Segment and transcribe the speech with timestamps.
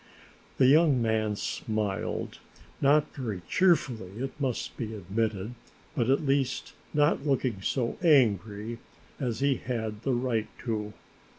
[0.57, 2.39] The young man smiled,
[2.81, 5.53] not very cheerfully it must be admitted,
[5.95, 8.79] but at least not looking so angry
[9.19, 10.93] as he had the right to.